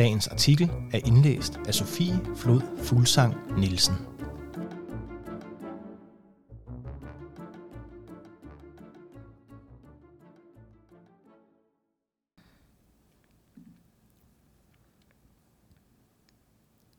Dagens 0.00 0.28
artikel 0.28 0.70
er 0.92 1.00
indlæst 1.06 1.60
af 1.66 1.74
Sofie 1.74 2.20
Flod 2.36 2.60
Fuglsang 2.84 3.58
Nielsen. 3.58 3.94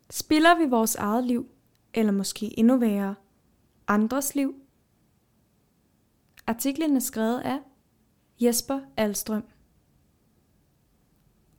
Spiller 0.10 0.58
vi 0.58 0.70
vores 0.70 0.96
eget 0.96 1.24
liv, 1.24 1.48
eller 1.94 2.12
måske 2.12 2.60
endnu 2.60 2.78
værre, 2.78 3.16
andres 3.88 4.36
liv? 4.36 4.56
Artiklen 6.48 6.96
er 6.96 7.00
skrevet 7.00 7.40
af 7.40 7.60
Jesper 8.42 8.80
Alstrøm 8.98 9.44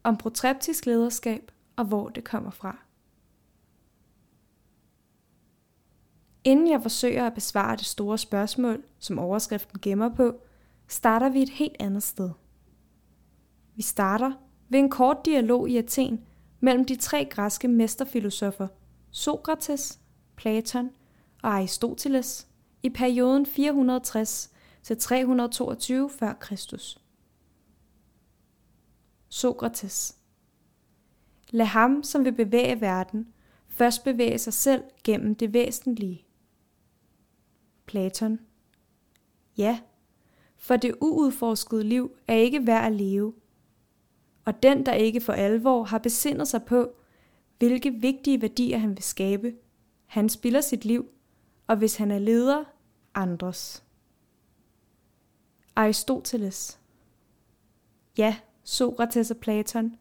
om 0.02 0.16
protreptisk 0.16 0.86
lederskab 0.86 1.52
og 1.76 1.84
hvor 1.84 2.08
det 2.08 2.24
kommer 2.24 2.50
fra. 2.50 2.78
Inden 6.44 6.70
jeg 6.70 6.82
forsøger 6.82 7.26
at 7.26 7.34
besvare 7.34 7.76
det 7.76 7.86
store 7.86 8.18
spørgsmål, 8.18 8.82
som 8.98 9.18
overskriften 9.18 9.80
gemmer 9.80 10.08
på, 10.08 10.40
starter 10.88 11.28
vi 11.28 11.42
et 11.42 11.50
helt 11.50 11.76
andet 11.80 12.02
sted. 12.02 12.30
Vi 13.76 13.82
starter 13.82 14.32
ved 14.68 14.78
en 14.78 14.90
kort 14.90 15.16
dialog 15.26 15.70
i 15.70 15.76
Athen 15.76 16.24
mellem 16.60 16.84
de 16.84 16.96
tre 16.96 17.24
græske 17.30 17.68
mesterfilosofer 17.68 18.68
Sokrates, 19.10 20.00
Platon 20.36 20.90
og 21.42 21.50
Aristoteles 21.50 22.46
i 22.82 22.90
perioden 22.90 23.46
460 23.46 24.50
til 24.82 24.98
322 24.98 26.10
f.Kr. 26.10 27.01
Sokrates. 29.32 30.16
Lad 31.50 31.66
ham, 31.66 32.02
som 32.02 32.24
vil 32.24 32.32
bevæge 32.32 32.80
verden, 32.80 33.32
først 33.68 34.04
bevæge 34.04 34.38
sig 34.38 34.52
selv 34.52 34.82
gennem 35.04 35.34
det 35.34 35.52
væsentlige. 35.52 36.26
Platon. 37.86 38.40
Ja, 39.56 39.80
for 40.56 40.76
det 40.76 40.94
uudforskede 41.00 41.84
liv 41.84 42.16
er 42.26 42.34
ikke 42.34 42.66
værd 42.66 42.86
at 42.86 42.92
leve, 42.92 43.34
og 44.44 44.62
den, 44.62 44.86
der 44.86 44.92
ikke 44.92 45.20
for 45.20 45.32
alvor 45.32 45.84
har 45.84 45.98
besindet 45.98 46.48
sig 46.48 46.64
på, 46.64 46.92
hvilke 47.58 47.90
vigtige 47.90 48.42
værdier 48.42 48.78
han 48.78 48.90
vil 48.90 49.02
skabe, 49.02 49.54
han 50.06 50.28
spiller 50.28 50.60
sit 50.60 50.84
liv, 50.84 51.06
og 51.66 51.76
hvis 51.76 51.96
han 51.96 52.10
er 52.10 52.18
leder, 52.18 52.64
andres. 53.14 53.84
Aristoteles. 55.76 56.80
Ja, 58.18 58.36
Sokrates 58.64 59.30
og 59.30 59.36
Platon. 59.36 59.96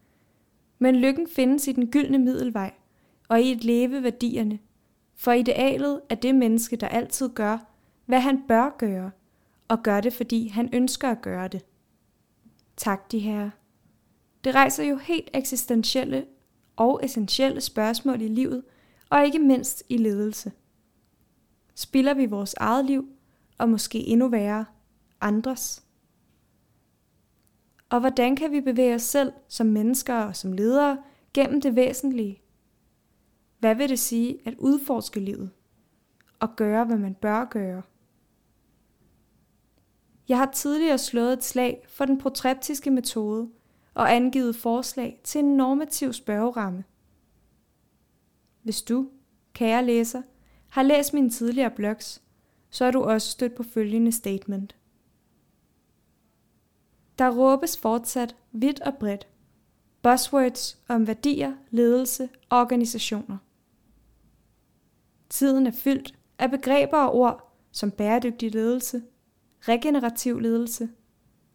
Men 0.79 0.95
lykken 0.95 1.27
findes 1.27 1.67
i 1.67 1.71
den 1.71 1.87
gyldne 1.87 2.17
middelvej, 2.17 2.73
og 3.29 3.41
i 3.41 3.51
at 3.51 3.63
leve 3.63 4.03
værdierne. 4.03 4.59
For 5.15 5.31
idealet 5.31 6.01
er 6.09 6.15
det 6.15 6.35
menneske, 6.35 6.75
der 6.75 6.87
altid 6.87 7.29
gør, 7.29 7.57
hvad 8.05 8.19
han 8.19 8.43
bør 8.47 8.75
gøre, 8.77 9.11
og 9.67 9.83
gør 9.83 10.01
det, 10.01 10.13
fordi 10.13 10.47
han 10.47 10.69
ønsker 10.73 11.09
at 11.09 11.21
gøre 11.21 11.47
det. 11.47 11.65
Tak, 12.77 13.11
de 13.11 13.19
herre. 13.19 13.51
Det 14.43 14.55
rejser 14.55 14.83
jo 14.83 14.97
helt 14.97 15.29
eksistentielle 15.33 16.25
og 16.75 16.99
essentielle 17.03 17.61
spørgsmål 17.61 18.21
i 18.21 18.27
livet, 18.27 18.63
og 19.09 19.25
ikke 19.25 19.39
mindst 19.39 19.83
i 19.89 19.97
ledelse. 19.97 20.51
Spiller 21.75 22.13
vi 22.13 22.25
vores 22.25 22.53
eget 22.53 22.85
liv, 22.85 23.09
og 23.57 23.69
måske 23.69 23.99
endnu 23.99 24.27
værre, 24.27 24.65
andres? 25.21 25.80
Og 27.91 27.99
hvordan 27.99 28.35
kan 28.35 28.51
vi 28.51 28.61
bevæge 28.61 28.95
os 28.95 29.01
selv 29.01 29.33
som 29.47 29.67
mennesker 29.67 30.15
og 30.15 30.35
som 30.35 30.53
ledere 30.53 31.03
gennem 31.33 31.61
det 31.61 31.75
væsentlige? 31.75 32.41
Hvad 33.59 33.75
vil 33.75 33.89
det 33.89 33.99
sige 33.99 34.39
at 34.45 34.55
udforske 34.57 35.19
livet 35.19 35.51
og 36.39 36.55
gøre, 36.55 36.85
hvad 36.85 36.97
man 36.97 37.15
bør 37.15 37.45
gøre? 37.45 37.81
Jeg 40.29 40.37
har 40.37 40.51
tidligere 40.51 40.97
slået 40.97 41.33
et 41.33 41.43
slag 41.43 41.85
for 41.87 42.05
den 42.05 42.17
protreptiske 42.17 42.91
metode 42.91 43.49
og 43.93 44.15
angivet 44.15 44.55
forslag 44.55 45.21
til 45.23 45.39
en 45.39 45.57
normativ 45.57 46.13
spørgeramme. 46.13 46.83
Hvis 48.63 48.81
du, 48.81 49.09
kære 49.53 49.85
læser, 49.85 50.21
har 50.69 50.83
læst 50.83 51.13
mine 51.13 51.29
tidligere 51.29 51.71
blogs, 51.71 52.21
så 52.69 52.85
er 52.85 52.91
du 52.91 53.01
også 53.03 53.31
stødt 53.31 53.55
på 53.55 53.63
følgende 53.63 54.11
statement. 54.11 54.75
Der 57.19 57.29
råbes 57.29 57.77
fortsat 57.77 58.35
vidt 58.51 58.81
og 58.81 58.97
bredt. 58.97 59.27
Buzzwords 60.01 60.79
om 60.87 61.07
værdier, 61.07 61.53
ledelse 61.69 62.29
og 62.49 62.59
organisationer. 62.59 63.37
Tiden 65.29 65.67
er 65.67 65.71
fyldt 65.71 66.19
af 66.39 66.51
begreber 66.51 66.97
og 66.97 67.15
ord 67.15 67.57
som 67.71 67.91
bæredygtig 67.91 68.53
ledelse, 68.53 69.03
regenerativ 69.61 70.39
ledelse, 70.39 70.89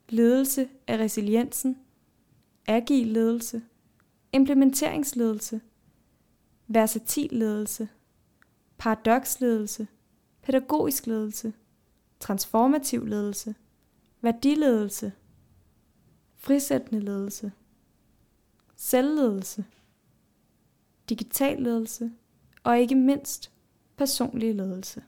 ledelse 0.08 0.68
af 0.86 0.98
resiliensen, 0.98 1.78
agil 2.66 3.06
ledelse, 3.06 3.62
implementeringsledelse, 4.32 5.60
versatil 6.68 7.30
ledelse, 7.32 7.88
paradoksledelse, 8.78 9.86
pædagogisk 10.42 11.06
ledelse, 11.06 11.52
transformativ 12.20 13.06
ledelse, 13.06 13.54
værdiledelse– 14.20 15.12
frisættende 16.46 17.00
ledelse, 17.00 17.52
selvledelse, 18.76 19.64
digital 21.08 21.62
ledelse 21.62 22.10
og 22.62 22.78
ikke 22.78 22.94
mindst 22.94 23.52
personlig 23.96 24.54
ledelse. 24.54 25.04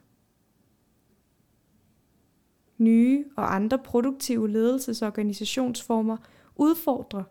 Nye 2.77 3.25
og 3.37 3.55
andre 3.55 3.79
produktive 3.79 4.49
ledelsesorganisationsformer 4.49 6.17
udfordrer 6.55 7.23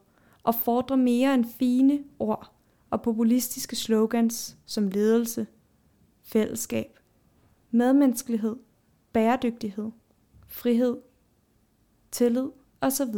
og 0.43 0.55
fordrer 0.55 0.97
mere 0.97 1.35
end 1.35 1.45
fine 1.59 2.05
ord 2.19 2.53
og 2.91 3.03
populistiske 3.03 3.77
slogans 3.77 4.57
som 4.67 4.89
ledelse, 4.89 5.47
fællesskab, 6.23 6.99
medmenneskelighed, 7.71 8.57
bæredygtighed, 9.13 9.91
frihed, 10.47 10.97
tillid 12.11 12.49
osv. 12.81 13.15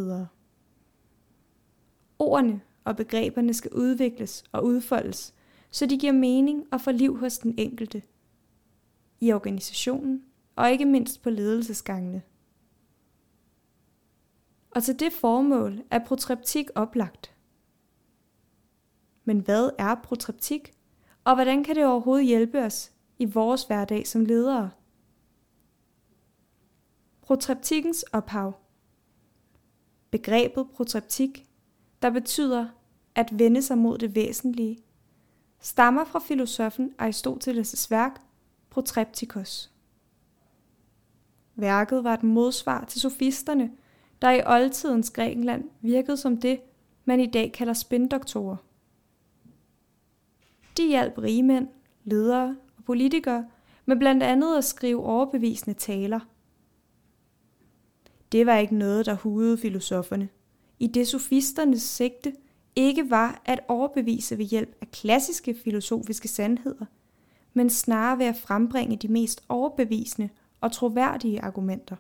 Ordene 2.20 2.60
og 2.84 2.97
begreberne 2.97 3.54
skal 3.54 3.72
udvikles 3.72 4.44
og 4.53 4.64
udfoldes, 4.64 5.34
så 5.70 5.86
de 5.86 5.98
giver 5.98 6.12
mening 6.12 6.66
og 6.72 6.81
får 6.81 6.92
liv 6.92 7.19
hos 7.19 7.38
den 7.38 7.54
enkelte. 7.58 8.03
I 9.20 9.32
organisationen 9.32 10.25
og 10.56 10.70
ikke 10.70 10.84
mindst 10.84 11.22
på 11.22 11.30
ledelsesgangene. 11.30 12.22
Og 14.70 14.82
til 14.82 15.00
det 15.00 15.12
formål 15.12 15.82
er 15.91 16.04
protreptik 16.06 16.66
oplagt. 16.75 17.34
Men 19.25 19.41
hvad 19.41 19.70
er 19.78 19.94
protreptik, 19.94 20.72
og 21.25 21.34
hvordan 21.34 21.64
kan 21.64 21.76
det 21.76 21.86
overhovedet 21.86 22.26
hjælpe 22.26 22.64
os 22.64 22.92
i 23.18 23.24
vores 23.24 23.65
hverdag 23.65 24.06
som 24.06 24.24
ledere? 24.24 24.71
Protreptikkens 27.21 28.03
ophav 28.03 28.53
Begrebet 30.10 30.66
protreptik 30.74 31.49
der 32.02 32.10
betyder 32.10 32.66
at 33.14 33.38
vende 33.38 33.62
sig 33.62 33.78
mod 33.78 33.98
det 33.98 34.14
væsentlige, 34.14 34.78
stammer 35.60 36.04
fra 36.04 36.18
filosofen 36.18 36.94
Aristoteles' 37.02 37.86
værk 37.91 38.20
Protreptikos. 38.70 39.70
Værket 41.56 42.04
var 42.04 42.14
et 42.14 42.22
modsvar 42.22 42.84
til 42.84 43.00
sofisterne, 43.00 43.70
der 44.22 44.30
i 44.30 44.42
oldtidens 44.47 45.10
Grækenland 45.10 45.70
virkede 45.80 46.16
som 46.16 46.36
det, 46.36 46.60
man 47.04 47.20
i 47.20 47.26
dag 47.26 47.52
kalder 47.52 47.72
spindoktorer. 47.72 48.56
De 50.76 50.86
hjalp 50.86 51.18
rigmænd, 51.18 51.68
ledere 52.04 52.56
og 52.76 52.84
politikere 52.84 53.48
med 53.86 53.96
blandt 53.96 54.22
andet 54.22 54.58
at 54.58 54.64
skrive 54.64 55.04
overbevisende 55.04 55.78
taler. 55.78 56.20
Det 58.32 58.46
var 58.46 58.56
ikke 58.56 58.74
noget, 58.74 59.06
der 59.06 59.14
hudede 59.14 59.58
filosoferne– 59.58 60.28
i 60.80 60.86
det 60.86 61.09
sofisternes 61.09 61.82
sigte 61.82 62.32
ikke 62.77 63.10
var 63.10 63.42
at 63.44 63.60
overbevise 63.68 64.38
ved 64.38 64.44
hjælp 64.44 64.77
af 64.80 64.91
klassiske 64.91 65.56
filosofiske 65.65 66.28
sandheder, 66.28 66.86
men 67.54 67.71
snarere 67.71 68.18
ved 68.18 68.27
at 68.27 68.36
frembringe 68.36 68.97
de 68.97 69.09
mest 69.09 69.44
overbevisende 69.48 70.28
og 70.60 70.72
troværdige 70.72 71.41
argumenter. 71.41 71.97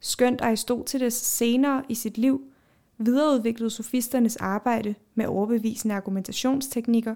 Skønt 0.00 0.40
Aristoteles 0.40 1.14
senere 1.14 1.82
i 1.88 1.94
sit 1.94 2.18
liv 2.18 2.42
videreudviklede 2.98 3.70
sofisternes 3.70 4.36
arbejde 4.36 4.94
med 5.14 5.26
overbevisende 5.26 5.94
argumentationsteknikker, 5.94 7.14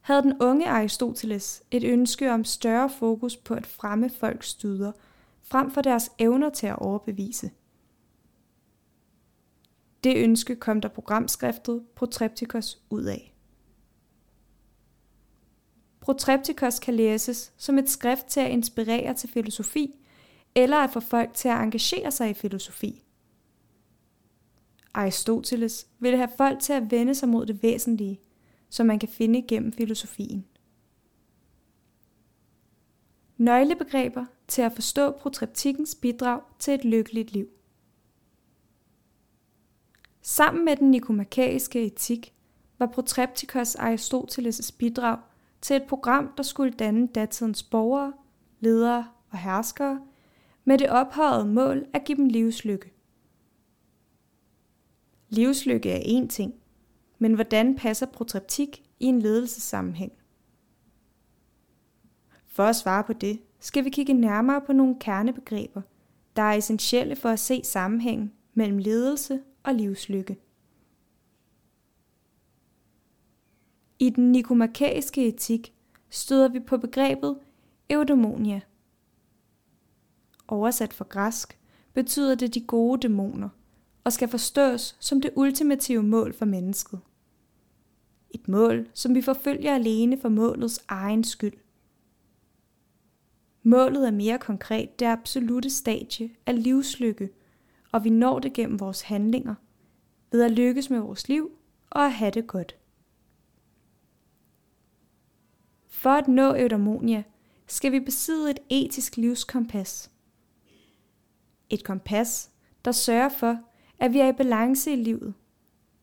havde 0.00 0.22
den 0.22 0.42
unge 0.42 0.68
Aristoteles 0.68 1.62
et 1.70 1.84
ønske 1.84 2.32
om 2.32 2.44
større 2.44 2.90
fokus 2.90 3.36
på 3.36 3.54
at 3.54 3.66
fremme 3.66 4.10
folks 4.10 4.54
dyder, 4.54 4.92
frem 5.42 5.70
for 5.70 5.80
deres 5.82 6.10
evner 6.18 6.50
til 6.50 6.66
at 6.66 6.78
overbevise. 6.78 7.50
Det 10.04 10.16
ønske 10.16 10.56
kom 10.56 10.80
der 10.80 10.88
programskriftet 10.88 11.84
Protreptikos 11.94 12.82
ud 12.90 13.04
af. 13.04 13.34
Protreptikos 16.00 16.78
kan 16.78 16.94
læses 16.94 17.52
som 17.56 17.78
et 17.78 17.90
skrift 17.90 18.26
til 18.26 18.40
at 18.40 18.50
inspirere 18.50 19.14
til 19.14 19.28
filosofi, 19.28 19.94
eller 20.54 20.76
at 20.76 20.90
få 20.90 21.00
folk 21.00 21.34
til 21.34 21.48
at 21.48 21.62
engagere 21.62 22.10
sig 22.10 22.30
i 22.30 22.34
filosofi. 22.34 23.02
Aristoteles 24.94 25.86
ville 25.98 26.16
have 26.16 26.30
folk 26.36 26.60
til 26.60 26.72
at 26.72 26.90
vende 26.90 27.14
sig 27.14 27.28
mod 27.28 27.46
det 27.46 27.62
væsentlige, 27.62 28.20
som 28.68 28.86
man 28.86 28.98
kan 28.98 29.08
finde 29.08 29.42
gennem 29.48 29.72
filosofien. 29.72 30.46
Nøglebegreber 33.36 34.24
til 34.48 34.62
at 34.62 34.72
forstå 34.72 35.10
protreptikkens 35.10 35.94
bidrag 35.94 36.40
til 36.58 36.74
et 36.74 36.84
lykkeligt 36.84 37.32
liv. 37.32 37.48
Sammen 40.40 40.64
med 40.64 40.76
den 40.76 40.90
nikomakæiske 40.90 41.86
etik 41.86 42.34
var 42.78 42.86
Protreptikos 42.86 43.76
Aristoteles' 43.76 44.76
bidrag 44.78 45.18
til 45.60 45.76
et 45.76 45.82
program, 45.88 46.32
der 46.36 46.42
skulle 46.42 46.72
danne 46.72 47.06
datidens 47.06 47.62
borgere, 47.62 48.12
ledere 48.60 49.08
og 49.30 49.38
herskere 49.38 50.00
med 50.64 50.78
det 50.78 50.90
ophøjede 50.90 51.44
mål 51.44 51.86
at 51.92 52.04
give 52.04 52.16
dem 52.16 52.26
livslykke. 52.26 52.92
Livslykke 55.28 55.90
er 55.90 56.20
én 56.20 56.28
ting, 56.28 56.54
men 57.18 57.34
hvordan 57.34 57.76
passer 57.76 58.06
protreptik 58.06 58.82
i 59.00 59.04
en 59.04 59.22
ledelsessammenhæng? 59.22 60.12
For 62.46 62.64
at 62.64 62.76
svare 62.76 63.04
på 63.04 63.12
det, 63.12 63.40
skal 63.58 63.84
vi 63.84 63.90
kigge 63.90 64.12
nærmere 64.12 64.60
på 64.60 64.72
nogle 64.72 64.96
kernebegreber, 65.00 65.82
der 66.36 66.42
er 66.42 66.52
essentielle 66.52 67.16
for 67.16 67.28
at 67.28 67.40
se 67.40 67.60
sammenhængen 67.64 68.32
mellem 68.54 68.78
ledelse 68.78 69.40
og 69.62 69.74
livslykke. 69.74 70.38
I 73.98 74.10
den 74.10 74.32
nikomakæiske 74.32 75.28
etik 75.28 75.74
støder 76.10 76.48
vi 76.48 76.60
på 76.60 76.78
begrebet 76.78 77.38
eudaimonia. 77.90 78.60
Oversat 80.48 80.92
fra 80.92 81.04
græsk 81.08 81.58
betyder 81.94 82.34
det 82.34 82.54
de 82.54 82.60
gode 82.60 83.00
dæmoner 83.00 83.48
og 84.04 84.12
skal 84.12 84.28
forstås 84.28 84.96
som 85.00 85.20
det 85.20 85.30
ultimative 85.36 86.02
mål 86.02 86.34
for 86.34 86.44
mennesket. 86.44 87.00
Et 88.30 88.48
mål, 88.48 88.88
som 88.94 89.14
vi 89.14 89.22
forfølger 89.22 89.74
alene 89.74 90.20
for 90.20 90.28
målets 90.28 90.84
egen 90.88 91.24
skyld. 91.24 91.56
Målet 93.62 94.06
er 94.06 94.10
mere 94.10 94.38
konkret 94.38 94.98
det 94.98 95.06
absolute 95.06 95.70
stadie 95.70 96.30
af 96.46 96.62
livslykke, 96.62 97.30
og 97.92 98.04
vi 98.04 98.10
når 98.10 98.38
det 98.38 98.52
gennem 98.52 98.80
vores 98.80 99.02
handlinger, 99.02 99.54
ved 100.32 100.42
at 100.42 100.50
lykkes 100.50 100.90
med 100.90 100.98
vores 100.98 101.28
liv 101.28 101.50
og 101.90 102.04
at 102.04 102.12
have 102.12 102.30
det 102.30 102.46
godt. 102.46 102.76
For 105.88 106.10
at 106.10 106.28
nå 106.28 106.54
eudaimonia, 106.54 107.22
skal 107.66 107.92
vi 107.92 108.00
besidde 108.00 108.50
et 108.50 108.58
etisk 108.68 109.16
livskompas. 109.16 110.10
Et 111.70 111.84
kompas, 111.84 112.50
der 112.84 112.92
sørger 112.92 113.28
for, 113.28 113.58
at 113.98 114.12
vi 114.12 114.18
er 114.18 114.28
i 114.28 114.32
balance 114.32 114.92
i 114.92 114.96
livet, 114.96 115.34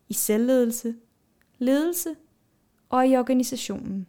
i 0.10 0.14
selvledelse, 0.14 0.96
ledelse 1.58 2.16
og 2.90 3.08
i 3.08 3.18
organisationen. 3.18 4.08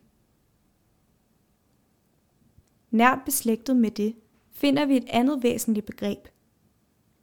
Nært 2.91 3.19
beslægtet 3.25 3.77
med 3.77 3.91
det 3.91 4.15
finder 4.51 4.87
vi 4.87 4.97
et 4.97 5.09
andet 5.09 5.43
væsentligt 5.43 5.87
begreb, 5.87 6.29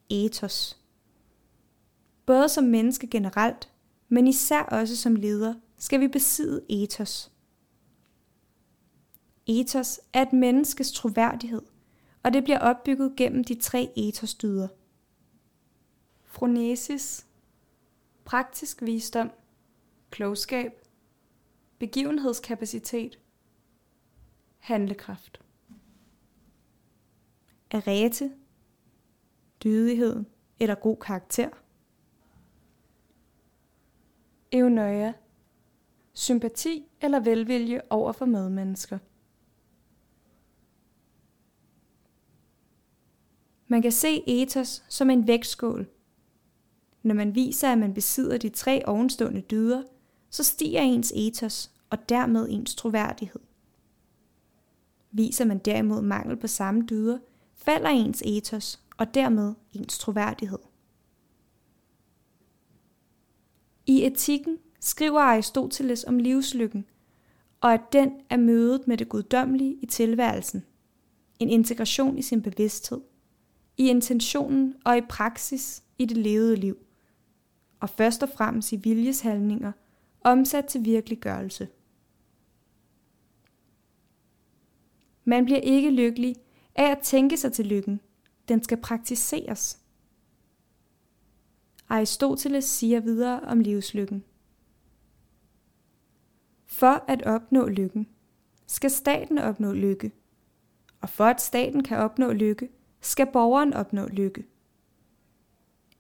ethos. 0.10 0.80
Både 2.26 2.50
som 2.50 2.64
menneske 2.64 3.08
generelt, 3.08 3.70
men 4.10 4.28
især 4.28 4.64
også 4.64 4.98
som 4.98 5.16
leder, 5.16 5.54
skal 5.78 6.00
vi 6.00 6.08
besidde 6.08 6.66
ethos. 6.70 7.32
Ethos 9.48 10.00
er 10.14 10.22
et 10.22 10.34
menneskes 10.34 10.92
troværdighed, 10.92 11.62
og 12.24 12.34
det 12.34 12.44
bliver 12.44 12.60
opbygget 12.60 13.16
gennem 13.18 13.44
de 13.44 13.56
tre 13.56 13.92
ethosdyder. 13.96 14.68
Fronesis, 16.24 17.26
praktisk 18.26 18.82
visdom, 18.82 19.32
klogskab, 20.10 20.72
begivenhedskapacitet, 21.80 23.20
handlekraft. 24.58 25.40
Arete, 27.72 28.32
dydighed 29.66 30.24
eller 30.60 30.76
god 30.76 30.98
karakter. 30.98 31.50
Evnøje. 34.52 35.14
sympati 36.14 36.88
eller 37.02 37.20
velvilje 37.20 37.82
over 37.90 38.12
for 38.12 38.26
medmennesker. 38.26 38.98
Man 43.68 43.82
kan 43.82 43.92
se 43.92 44.24
ethos 44.28 44.84
som 44.90 45.10
en 45.10 45.28
vægtskål. 45.28 45.88
Når 47.04 47.16
man 47.16 47.36
viser, 47.36 47.72
at 47.72 47.78
man 47.78 47.94
besidder 47.94 48.38
de 48.38 48.50
tre 48.50 48.86
ovenstående 48.86 49.42
dyder, 49.42 49.84
så 50.30 50.44
stiger 50.44 50.82
ens 50.82 51.14
ethos 51.16 51.72
og 51.90 52.10
dermed 52.10 52.48
ens 52.50 52.76
troværdighed. 52.76 53.42
Viser 55.12 55.46
man 55.46 55.60
derimod 55.60 56.02
mangel 56.02 56.38
på 56.38 56.48
samme 56.48 56.86
dyder, 56.90 57.20
falder 57.54 57.90
ens 57.90 58.24
ethos 58.26 58.85
og 58.98 59.14
dermed 59.14 59.54
ens 59.74 60.00
troværdighed. 60.00 60.60
I 63.86 64.06
etikken 64.06 64.58
skriver 64.80 65.20
Aristoteles 65.20 66.04
om 66.04 66.20
livslykken, 66.20 66.86
og 67.62 67.74
at 67.74 67.82
den 67.94 68.12
er 68.30 68.38
mødet 68.38 68.88
med 68.88 68.98
det 68.98 69.10
guddommelige 69.10 69.78
i 69.82 69.86
tilværelsen, 69.86 70.66
en 71.40 71.50
integration 71.50 72.18
i 72.18 72.22
sin 72.22 72.42
bevidsthed, 72.42 73.02
i 73.78 73.88
intentionen 73.88 74.76
og 74.86 74.98
i 74.98 75.02
praksis 75.02 75.84
i 75.98 76.06
det 76.06 76.18
levede 76.18 76.56
liv, 76.56 76.78
og 77.80 77.90
først 77.90 78.24
og 78.24 78.30
fremmest 78.30 78.72
i 78.72 78.76
viljeshandlinger 78.76 79.72
omsat 80.22 80.66
til 80.66 80.86
virkeliggørelse. 80.86 81.68
Man 85.24 85.46
bliver 85.46 85.60
ikke 85.60 85.90
lykkelig 85.90 86.36
af 86.76 86.92
at 86.92 87.00
tænke 87.00 87.38
sig 87.38 87.54
til 87.54 87.66
lykken. 87.66 88.00
Den 88.48 88.64
skal 88.64 88.78
praktiseres. 88.78 89.80
Aristoteles 91.90 92.66
siger 92.66 93.00
videre 93.00 93.40
om 93.40 93.60
livslykken. 93.60 94.24
For 96.66 97.04
at 97.08 97.24
opnå 97.26 97.68
lykken, 97.68 98.08
skal 98.68 98.92
staten 98.92 99.38
opnå 99.38 99.74
lykke. 99.74 100.12
Og 101.02 101.10
for 101.10 101.26
at 101.26 101.42
staten 101.42 101.84
kan 101.84 101.98
opnå 101.98 102.32
lykke, 102.32 102.70
skal 103.02 103.28
borgeren 103.34 103.74
opnå 103.74 104.08
lykke. 104.08 104.46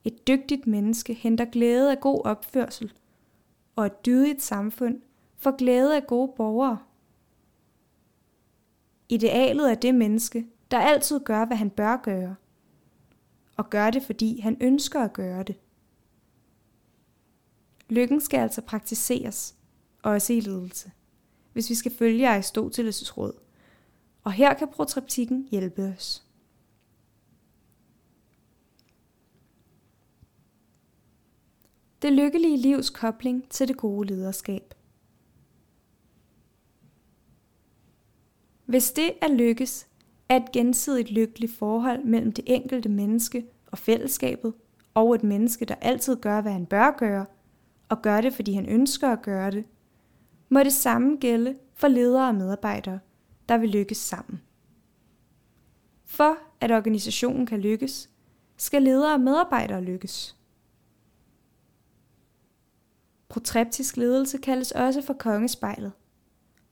Et 0.03 0.27
dygtigt 0.27 0.67
menneske 0.67 1.13
henter 1.13 1.45
glæde 1.45 1.91
af 1.91 1.99
god 1.99 2.21
opførsel, 2.25 2.93
og 3.75 3.85
et 3.85 4.05
dydigt 4.05 4.41
samfund 4.41 5.01
får 5.37 5.57
glæde 5.57 5.95
af 5.95 6.07
gode 6.07 6.33
borgere. 6.37 6.77
Idealet 9.09 9.71
er 9.71 9.75
det 9.75 9.95
menneske, 9.95 10.47
der 10.71 10.79
altid 10.79 11.19
gør, 11.19 11.45
hvad 11.45 11.57
han 11.57 11.69
bør 11.69 11.97
gøre, 11.97 12.35
og 13.57 13.69
gør 13.69 13.91
det, 13.91 14.03
fordi 14.03 14.39
han 14.39 14.57
ønsker 14.61 15.01
at 15.01 15.13
gøre 15.13 15.43
det. 15.43 15.55
Lykken 17.89 18.21
skal 18.21 18.39
altså 18.39 18.61
praktiseres, 18.61 19.55
også 20.03 20.33
i 20.33 20.39
ledelse, 20.39 20.91
hvis 21.53 21.69
vi 21.69 21.75
skal 21.75 21.91
følge 21.97 22.37
Aristoteles' 22.37 23.17
råd. 23.17 23.33
Og 24.23 24.31
her 24.31 24.53
kan 24.53 24.67
protreptikken 24.67 25.47
hjælpe 25.51 25.83
os. 25.83 26.25
Det 32.01 32.13
lykkelige 32.13 32.57
livs 32.57 32.89
kobling 32.89 33.49
til 33.49 33.67
det 33.67 33.77
gode 33.77 34.07
lederskab. 34.07 34.73
Hvis 38.65 38.91
det 38.91 39.13
at 39.21 39.31
lykkes, 39.31 39.87
er 40.29 40.35
et 40.35 40.51
gensidigt 40.51 41.11
lykkeligt 41.11 41.57
forhold 41.57 42.03
mellem 42.03 42.31
det 42.31 42.43
enkelte 42.47 42.89
menneske 42.89 43.45
og 43.71 43.77
fællesskabet, 43.77 44.53
og 44.93 45.15
et 45.15 45.23
menneske, 45.23 45.65
der 45.65 45.75
altid 45.75 46.15
gør, 46.15 46.41
hvad 46.41 46.51
han 46.51 46.65
bør 46.65 46.91
gøre, 46.97 47.25
og 47.89 48.01
gør 48.01 48.21
det, 48.21 48.33
fordi 48.33 48.53
han 48.53 48.69
ønsker 48.69 49.09
at 49.09 49.21
gøre 49.21 49.51
det, 49.51 49.65
må 50.49 50.59
det 50.59 50.73
samme 50.73 51.17
gælde 51.17 51.55
for 51.73 51.87
ledere 51.87 52.27
og 52.27 52.35
medarbejdere, 52.35 52.99
der 53.49 53.57
vil 53.57 53.69
lykkes 53.69 53.97
sammen. 53.97 54.41
For 56.05 56.37
at 56.61 56.71
organisationen 56.71 57.45
kan 57.45 57.59
lykkes, 57.59 58.09
skal 58.57 58.81
ledere 58.81 59.13
og 59.13 59.19
medarbejdere 59.19 59.81
lykkes. 59.81 60.35
Protreptisk 63.29 63.97
ledelse 63.97 64.37
kaldes 64.37 64.71
også 64.71 65.01
for 65.01 65.13
kongespejlet, 65.13 65.91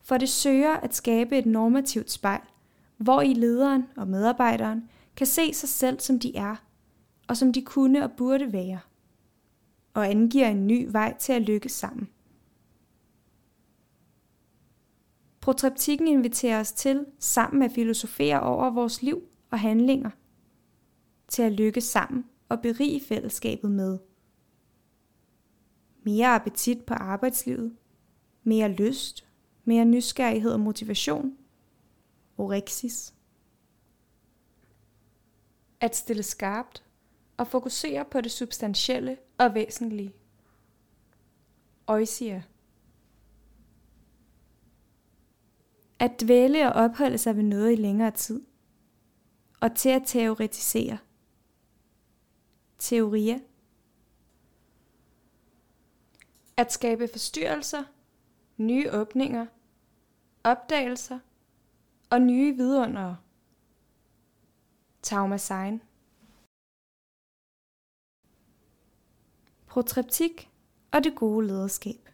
for 0.01 0.17
det 0.17 0.29
søger 0.29 0.73
at 0.73 0.95
skabe 0.95 1.37
et 1.37 1.45
normativt 1.45 2.11
spejl, 2.11 2.41
hvor 2.97 3.21
i 3.21 3.33
lederen 3.33 3.85
og 3.97 4.07
medarbejderen 4.07 4.89
kan 5.15 5.27
se 5.27 5.53
sig 5.53 5.69
selv 5.69 5.99
som 5.99 6.19
de 6.19 6.35
er, 6.35 6.55
og 7.27 7.37
som 7.37 7.53
de 7.53 7.61
kunne 7.61 8.03
og 8.03 8.11
burde 8.11 8.53
være, 8.53 8.79
og 9.93 10.09
angiver 10.09 10.47
en 10.47 10.67
ny 10.67 10.87
vej 10.91 11.17
til 11.19 11.33
at 11.33 11.41
lykkes 11.41 11.71
sammen. 11.71 12.09
Protreptikken 15.41 16.07
inviterer 16.07 16.59
os 16.59 16.71
til 16.71 17.05
sammen 17.19 17.61
at 17.61 17.71
filosofere 17.71 18.41
over 18.41 18.69
vores 18.69 19.01
liv 19.01 19.21
og 19.51 19.59
handlinger, 19.59 20.09
til 21.27 21.41
at 21.41 21.51
lykkes 21.51 21.83
sammen 21.83 22.25
og 22.49 22.61
berige 22.61 23.01
fællesskabet 23.01 23.71
med. 23.71 23.99
Mere 26.03 26.27
appetit 26.27 26.85
på 26.85 26.93
arbejdslivet, 26.93 27.75
mere 28.43 28.71
lyst, 28.71 29.27
mere 29.65 29.85
nysgerrighed 29.85 30.51
og 30.51 30.59
motivation, 30.59 31.37
orexis. 32.43 33.13
At 35.79 35.95
stille 35.95 36.23
skarpt 36.23 36.83
og 37.37 37.47
fokusere 37.47 38.05
på 38.05 38.21
det 38.21 38.31
substantielle 38.31 39.17
og 39.37 39.53
væsentlige. 39.53 40.13
Oisia. 41.87 42.43
At 45.99 46.21
dvæle 46.21 46.67
og 46.67 46.73
opholde 46.73 47.17
sig 47.17 47.35
ved 47.35 47.43
noget 47.43 47.71
i 47.71 47.75
længere 47.75 48.11
tid. 48.11 48.45
Og 49.59 49.75
til 49.75 49.89
at 49.89 50.01
teoretisere. 50.05 50.97
Teorier. 52.79 53.39
At 56.57 56.71
skabe 56.71 57.07
forstyrrelser, 57.07 57.83
nye 58.57 58.91
åbninger, 58.91 59.45
opdagelser 60.43 61.19
og 62.13 62.21
nye 62.21 62.55
vidundere. 62.55 63.17
Tauma 65.01 65.37
Sein. 65.37 65.81
Protreptik 69.67 70.51
og 70.91 71.03
det 71.03 71.15
gode 71.15 71.47
lederskab. 71.47 72.09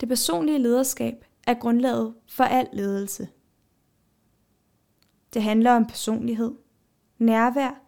Det 0.00 0.08
personlige 0.08 0.58
lederskab 0.58 1.24
er 1.46 1.54
grundlaget 1.54 2.14
for 2.28 2.44
al 2.44 2.68
ledelse. 2.72 3.28
Det 5.34 5.42
handler 5.42 5.72
om 5.72 5.86
personlighed, 5.86 6.54
nærvær 7.18 7.82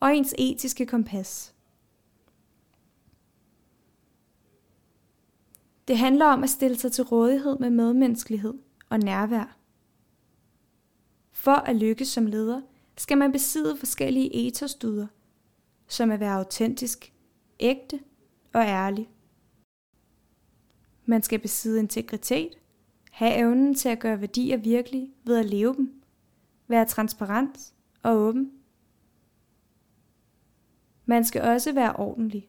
og 0.00 0.16
ens 0.16 0.34
etiske 0.38 0.86
kompas. 0.86 1.55
Det 5.88 5.98
handler 5.98 6.26
om 6.26 6.42
at 6.42 6.50
stille 6.50 6.76
sig 6.76 6.92
til 6.92 7.04
rådighed 7.04 7.58
med 7.58 7.70
medmenneskelighed 7.70 8.54
og 8.88 8.98
nærvær. 8.98 9.58
For 11.32 11.52
at 11.52 11.76
lykkes 11.76 12.08
som 12.08 12.26
leder, 12.26 12.60
skal 12.96 13.18
man 13.18 13.32
besidde 13.32 13.76
forskellige 13.76 14.46
etosdyder, 14.46 15.06
som 15.88 16.10
at 16.10 16.20
være 16.20 16.34
autentisk, 16.34 17.12
ægte 17.60 18.00
og 18.52 18.62
ærlig. 18.62 19.08
Man 21.04 21.22
skal 21.22 21.38
besidde 21.38 21.78
integritet, 21.78 22.58
have 23.10 23.36
evnen 23.36 23.74
til 23.74 23.88
at 23.88 24.00
gøre 24.00 24.20
værdier 24.20 24.56
virkelige 24.56 25.12
ved 25.24 25.36
at 25.36 25.46
leve 25.46 25.74
dem, 25.74 26.02
være 26.68 26.84
transparent 26.84 27.74
og 28.02 28.16
åben. 28.16 28.52
Man 31.04 31.24
skal 31.24 31.42
også 31.42 31.72
være 31.72 31.96
ordentlig 31.96 32.48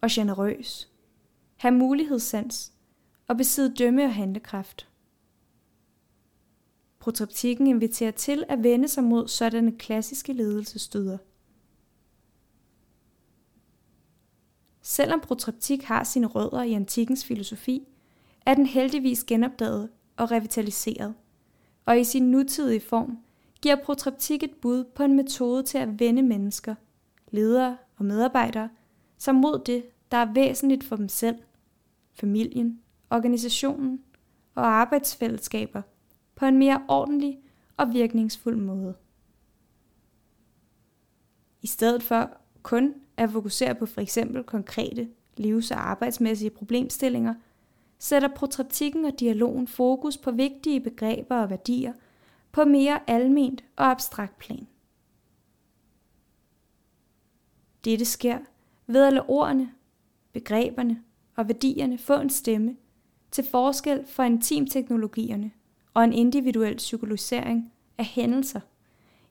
og 0.00 0.08
generøs, 0.12 0.92
have 1.56 1.74
mulighedssans 1.74 2.75
og 3.28 3.36
besidde 3.36 3.74
dømme 3.74 4.04
og 4.04 4.14
handlekraft. 4.14 4.88
Protreptikken 6.98 7.66
inviterer 7.66 8.10
til 8.10 8.44
at 8.48 8.62
vende 8.62 8.88
sig 8.88 9.04
mod 9.04 9.28
sådanne 9.28 9.78
klassiske 9.78 10.32
ledelsesstyder. 10.32 11.18
Selvom 14.82 15.20
protreptik 15.20 15.82
har 15.82 16.04
sine 16.04 16.26
rødder 16.26 16.62
i 16.62 16.72
antikkens 16.72 17.24
filosofi, 17.24 17.88
er 18.46 18.54
den 18.54 18.66
heldigvis 18.66 19.24
genopdaget 19.24 19.88
og 20.16 20.30
revitaliseret, 20.30 21.14
og 21.84 22.00
i 22.00 22.04
sin 22.04 22.30
nutidige 22.30 22.80
form 22.80 23.18
giver 23.62 23.76
protreptik 23.84 24.42
et 24.42 24.54
bud 24.62 24.84
på 24.84 25.02
en 25.02 25.16
metode 25.16 25.62
til 25.62 25.78
at 25.78 26.00
vende 26.00 26.22
mennesker, 26.22 26.74
ledere 27.30 27.76
og 27.96 28.04
medarbejdere, 28.04 28.68
som 29.18 29.34
mod 29.34 29.62
det, 29.66 29.84
der 30.10 30.16
er 30.16 30.32
væsentligt 30.32 30.84
for 30.84 30.96
dem 30.96 31.08
selv, 31.08 31.36
familien, 32.14 32.80
organisationen 33.10 34.02
og 34.54 34.66
arbejdsfællesskaber 34.66 35.82
på 36.34 36.46
en 36.46 36.58
mere 36.58 36.82
ordentlig 36.88 37.38
og 37.76 37.92
virkningsfuld 37.92 38.56
måde. 38.56 38.94
I 41.62 41.66
stedet 41.66 42.02
for 42.02 42.30
kun 42.62 42.94
at 43.16 43.30
fokusere 43.30 43.74
på 43.74 43.86
for 43.86 44.00
eksempel 44.00 44.44
konkrete 44.44 45.08
livs- 45.36 45.70
og 45.70 45.90
arbejdsmæssige 45.90 46.50
problemstillinger, 46.50 47.34
sætter 47.98 48.28
protreptikken 48.28 49.04
og 49.04 49.20
dialogen 49.20 49.68
fokus 49.68 50.18
på 50.18 50.30
vigtige 50.30 50.80
begreber 50.80 51.36
og 51.36 51.50
værdier 51.50 51.92
på 52.52 52.64
mere 52.64 53.10
alment 53.10 53.64
og 53.76 53.90
abstrakt 53.90 54.38
plan. 54.38 54.66
Dette 57.84 58.04
sker 58.04 58.38
ved 58.86 59.04
at 59.04 59.12
lade 59.12 59.26
ordene, 59.28 59.72
begreberne 60.32 61.02
og 61.36 61.48
værdierne 61.48 61.98
få 61.98 62.20
en 62.20 62.30
stemme 62.30 62.76
til 63.36 63.44
forskel 63.44 64.06
for 64.06 64.22
intimteknologierne 64.22 65.50
og 65.94 66.04
en 66.04 66.12
individuel 66.12 66.76
psykologisering 66.76 67.72
af 67.98 68.04
hændelser, 68.04 68.60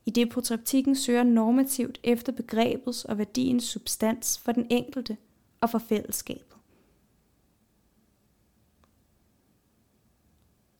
i 0.05 0.09
det 0.09 0.29
protreptikken 0.29 0.95
søger 0.95 1.23
normativt 1.23 1.99
efter 2.03 2.31
begrebets 2.31 3.05
og 3.05 3.17
værdiens 3.17 3.63
substans 3.63 4.37
for 4.37 4.51
den 4.51 4.67
enkelte 4.69 5.17
og 5.61 5.69
for 5.69 5.77
fællesskabet. 5.77 6.57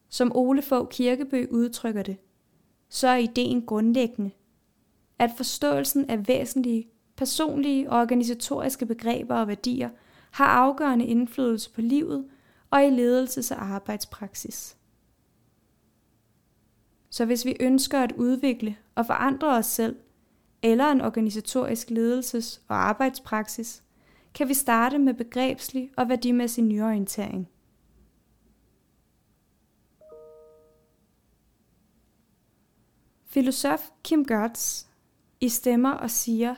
Som 0.10 0.32
Ole 0.36 0.62
Fogh 0.62 0.90
Kirkebø 0.90 1.46
udtrykker 1.52 2.04
det, 2.04 2.18
så 2.90 3.08
er 3.08 3.18
ideen 3.18 3.62
grundlæggende, 3.66 4.32
at 5.20 5.32
forståelsen 5.38 6.10
af 6.10 6.28
væsentlige, 6.28 6.88
personlige 7.16 7.92
og 7.92 8.00
organisatoriske 8.00 8.86
begreber 8.86 9.36
og 9.36 9.48
værdier 9.48 9.90
har 10.32 10.48
afgørende 10.48 11.06
indflydelse 11.06 11.72
på 11.72 11.82
livet 11.82 12.26
og 12.76 12.86
i 12.86 12.90
ledelses- 12.90 13.52
og 13.52 13.64
arbejdspraksis. 13.64 14.78
Så 17.10 17.26
hvis 17.26 17.46
vi 17.46 17.56
ønsker 17.60 18.00
at 18.00 18.12
udvikle 18.12 18.78
og 18.96 19.06
forandre 19.06 19.58
os 19.58 19.66
selv, 19.66 19.96
eller 20.62 20.92
en 20.92 21.02
organisatorisk 21.02 21.92
ledelses- 21.92 22.62
og 22.68 22.76
arbejdspraksis, 22.76 23.84
kan 24.34 24.48
vi 24.48 24.54
starte 24.54 24.98
med 24.98 25.14
begrebslig 25.14 25.92
og 25.98 26.10
værdimæssig 26.10 26.64
nyorientering. 26.64 27.50
Filosof 33.26 33.90
Kim 34.04 34.26
Gertz 34.26 34.86
i 35.40 35.50
stemmer 35.50 35.92
og 35.92 36.12
siger, 36.12 36.56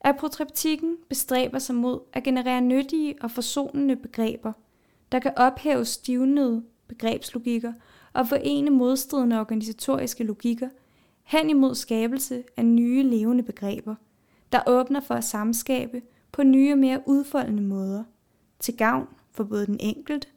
at 0.00 0.16
protreptikken 0.16 0.96
bestræber 1.08 1.58
sig 1.58 1.74
mod 1.74 2.00
at 2.12 2.22
generere 2.22 2.60
nyttige 2.60 3.14
og 3.20 3.30
forsonende 3.30 3.96
begreber, 3.96 4.52
der 5.12 5.18
kan 5.18 5.32
ophæve 5.36 5.84
stivnede 5.84 6.64
begrebslogikker 6.88 7.72
og 8.12 8.28
forene 8.28 8.70
modstridende 8.70 9.40
organisatoriske 9.40 10.24
logikker 10.24 10.68
hen 11.22 11.50
imod 11.50 11.74
skabelse 11.74 12.44
af 12.56 12.64
nye 12.64 13.02
levende 13.02 13.42
begreber, 13.42 13.94
der 14.52 14.60
åbner 14.66 15.00
for 15.00 15.14
at 15.14 15.24
samskabe 15.24 16.02
på 16.32 16.42
nye 16.42 16.72
og 16.72 16.78
mere 16.78 17.02
udfoldende 17.06 17.62
måder, 17.62 18.04
til 18.60 18.76
gavn 18.76 19.08
for 19.30 19.44
både 19.44 19.66
den 19.66 19.76
enkelte 19.80 20.28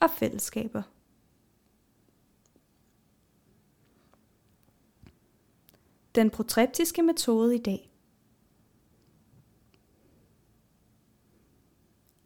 og 0.00 0.10
fællesskaber. 0.10 0.82
Den 6.14 6.30
protreptiske 6.30 7.02
metode 7.02 7.54
i 7.54 7.58
dag 7.58 7.89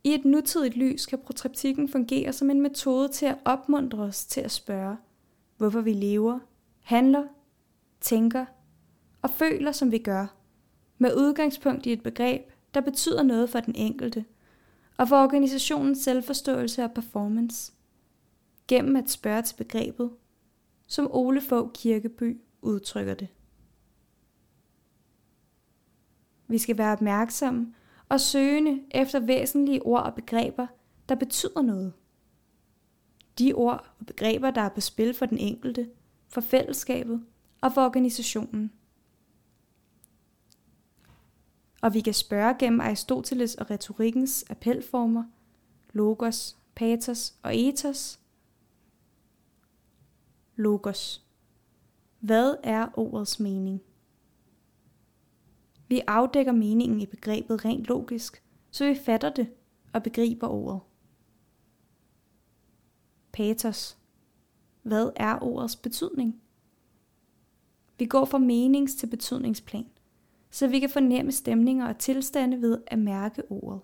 I 0.04 0.14
et 0.14 0.24
nutidigt 0.24 0.76
lys 0.76 1.06
kan 1.06 1.18
protreptikken 1.18 1.88
fungere 1.88 2.32
som 2.32 2.50
en 2.50 2.60
metode 2.60 3.08
til 3.08 3.26
at 3.26 3.38
opmuntre 3.44 3.98
os 3.98 4.26
til 4.26 4.40
at 4.40 4.50
spørge, 4.50 4.96
hvorfor 5.56 5.80
vi 5.80 5.92
lever, 5.92 6.38
handler, 6.82 7.24
tænker 8.00 8.46
og 9.22 9.30
føler, 9.30 9.72
som 9.72 9.90
vi 9.90 9.98
gør, 9.98 10.26
med 10.98 11.14
udgangspunkt 11.16 11.86
i 11.86 11.92
et 11.92 12.02
begreb, 12.02 12.42
der 12.74 12.80
betyder 12.80 13.22
noget 13.22 13.50
for 13.50 13.60
den 13.60 13.74
enkelte, 13.74 14.24
og 14.96 15.08
for 15.08 15.16
organisationens 15.16 15.98
selvforståelse 15.98 16.84
og 16.84 16.92
performance, 16.92 17.72
gennem 18.68 18.96
at 18.96 19.10
spørge 19.10 19.42
til 19.42 19.56
begrebet, 19.56 20.10
som 20.86 21.08
Ole 21.10 21.40
Fogh 21.40 21.72
Kirkeby 21.72 22.40
udtrykker 22.62 23.14
det. 23.14 23.28
Vi 26.48 26.58
skal 26.58 26.78
være 26.78 26.92
opmærksomme 26.92 27.74
og 28.14 28.20
søgende 28.20 28.80
efter 28.90 29.20
væsentlige 29.20 29.82
ord 29.82 30.02
og 30.02 30.14
begreber, 30.14 30.66
der 31.08 31.14
betyder 31.14 31.62
noget. 31.62 31.92
De 33.38 33.52
ord 33.52 33.94
og 34.00 34.06
begreber, 34.06 34.50
der 34.50 34.60
er 34.60 34.68
på 34.68 34.80
spil 34.80 35.14
for 35.14 35.26
den 35.26 35.38
enkelte, 35.38 35.90
for 36.28 36.40
fællesskabet 36.40 37.24
og 37.60 37.72
for 37.72 37.84
organisationen. 37.84 38.72
Og 41.82 41.94
vi 41.94 42.00
kan 42.00 42.14
spørge 42.14 42.54
gennem 42.58 42.80
Aristoteles 42.80 43.54
og 43.54 43.70
retorikkens 43.70 44.44
appelformer, 44.50 45.24
logos, 45.92 46.56
patos 46.74 47.34
og 47.42 47.56
ethos. 47.56 48.20
Logos. 50.56 51.24
Hvad 52.20 52.56
er 52.62 52.88
ordets 52.98 53.40
mening? 53.40 53.82
Vi 55.94 56.00
afdækker 56.06 56.52
meningen 56.52 57.00
i 57.00 57.06
begrebet 57.06 57.64
rent 57.64 57.84
logisk, 57.84 58.42
så 58.70 58.88
vi 58.88 58.94
fatter 58.94 59.30
det 59.30 59.52
og 59.92 60.02
begriber 60.02 60.48
ordet. 60.48 60.80
Patos. 63.32 63.98
Hvad 64.82 65.10
er 65.16 65.38
ordets 65.42 65.76
betydning? 65.76 66.40
Vi 67.98 68.06
går 68.06 68.24
fra 68.24 68.38
menings 68.38 68.94
til 68.94 69.06
betydningsplan, 69.06 69.86
så 70.50 70.68
vi 70.68 70.80
kan 70.80 70.90
fornemme 70.90 71.32
stemninger 71.32 71.88
og 71.88 71.98
tilstande 71.98 72.62
ved 72.62 72.82
at 72.86 72.98
mærke 72.98 73.42
ordet. 73.50 73.80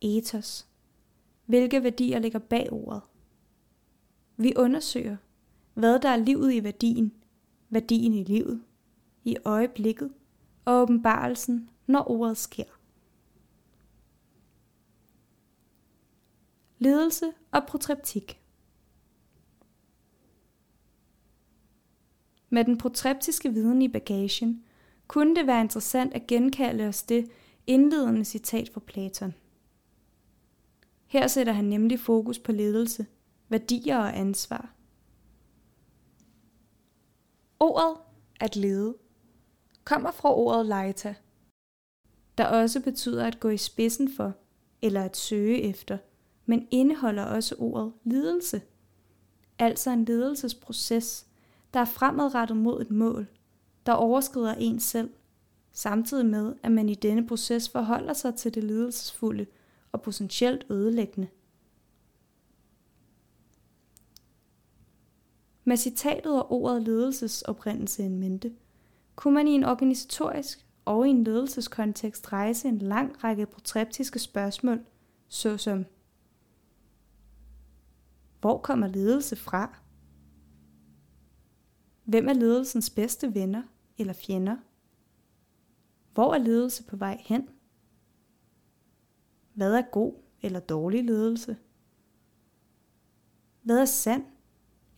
Ethos. 0.00 0.68
Hvilke 1.46 1.82
værdier 1.82 2.18
ligger 2.18 2.38
bag 2.38 2.72
ordet? 2.72 3.02
Vi 4.36 4.52
undersøger, 4.56 5.16
hvad 5.74 6.00
der 6.00 6.08
er 6.08 6.16
livet 6.16 6.52
i 6.52 6.64
værdien, 6.64 7.12
værdien 7.70 8.14
i 8.14 8.24
livet, 8.24 8.62
i 9.24 9.36
øjeblikket 9.44 10.12
og 10.64 10.82
åbenbarelsen, 10.82 11.70
når 11.86 12.10
ordet 12.10 12.36
sker. 12.36 12.64
Ledelse 16.78 17.32
og 17.52 17.66
protreptik. 17.68 18.40
Med 22.50 22.64
den 22.64 22.78
protreptiske 22.78 23.52
viden 23.52 23.82
i 23.82 23.88
bagagen, 23.88 24.64
kunne 25.06 25.36
det 25.36 25.46
være 25.46 25.60
interessant 25.60 26.14
at 26.14 26.26
genkalde 26.26 26.84
os 26.84 27.02
det 27.02 27.30
indledende 27.66 28.24
citat 28.24 28.70
fra 28.72 28.80
Platon. 28.80 29.34
Her 31.06 31.26
sætter 31.26 31.52
han 31.52 31.64
nemlig 31.64 32.00
fokus 32.00 32.38
på 32.38 32.52
ledelse, 32.52 33.06
værdier 33.48 33.98
og 33.98 34.18
ansvar. 34.18 34.74
Ordet 37.60 37.96
at 38.40 38.56
lede 38.56 38.96
kommer 39.88 40.10
fra 40.10 40.34
ordet 40.34 40.66
lejta, 40.66 41.14
der 42.38 42.46
også 42.46 42.80
betyder 42.80 43.26
at 43.26 43.40
gå 43.40 43.48
i 43.48 43.56
spidsen 43.56 44.12
for 44.16 44.32
eller 44.82 45.02
at 45.02 45.16
søge 45.16 45.62
efter, 45.62 45.98
men 46.46 46.68
indeholder 46.70 47.24
også 47.24 47.54
ordet 47.58 47.92
lidelse, 48.04 48.62
altså 49.58 49.90
en 49.90 50.04
ledelsesproces, 50.04 51.26
der 51.74 51.80
er 51.80 51.84
fremadrettet 51.84 52.56
mod 52.56 52.80
et 52.80 52.90
mål, 52.90 53.26
der 53.86 53.92
overskrider 53.92 54.54
en 54.54 54.80
selv, 54.80 55.10
samtidig 55.72 56.26
med, 56.26 56.54
at 56.62 56.72
man 56.72 56.88
i 56.88 56.94
denne 56.94 57.26
proces 57.26 57.68
forholder 57.68 58.12
sig 58.12 58.34
til 58.34 58.54
det 58.54 58.64
lidelsesfulde 58.64 59.46
og 59.92 60.02
potentielt 60.02 60.66
ødelæggende. 60.70 61.28
Med 65.64 65.76
citatet 65.76 66.32
og 66.32 66.52
ordet 66.52 66.82
ledelsesoprindelse 66.82 68.02
en 68.02 68.18
mente, 68.18 68.52
kunne 69.18 69.34
man 69.34 69.48
i 69.48 69.50
en 69.50 69.64
organisatorisk 69.64 70.66
og 70.84 71.06
i 71.06 71.10
en 71.10 71.24
ledelseskontekst 71.24 72.32
rejse 72.32 72.68
en 72.68 72.78
lang 72.78 73.24
række 73.24 73.46
protreptiske 73.46 74.18
spørgsmål, 74.18 74.80
såsom 75.28 75.84
Hvor 78.40 78.58
kommer 78.58 78.86
ledelse 78.86 79.36
fra? 79.36 79.78
Hvem 82.04 82.28
er 82.28 82.32
ledelsens 82.32 82.90
bedste 82.90 83.34
venner 83.34 83.62
eller 83.98 84.12
fjender? 84.12 84.56
Hvor 86.14 86.34
er 86.34 86.38
ledelse 86.38 86.84
på 86.84 86.96
vej 86.96 87.22
hen? 87.26 87.48
Hvad 89.54 89.74
er 89.74 89.82
god 89.92 90.14
eller 90.42 90.60
dårlig 90.60 91.04
ledelse? 91.04 91.56
Hvad 93.62 93.80
er 93.80 93.84
sand 93.84 94.24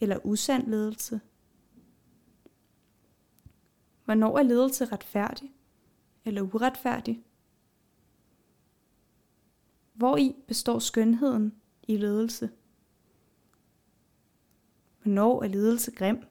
eller 0.01 0.19
usand 0.25 0.67
ledelse? 0.67 1.21
Hvornår 4.11 4.39
er 4.39 4.43
ledelse 4.43 4.85
retfærdig 4.85 5.53
eller 6.25 6.43
uretfærdig? 6.43 7.25
Hvor 9.93 10.17
i 10.17 10.37
består 10.49 10.79
skønheden 10.79 11.55
i 11.83 11.97
ledelse? 11.97 12.51
Hvornår 15.03 15.43
er 15.43 15.49
ledelse 15.49 15.91
grim? 15.91 16.25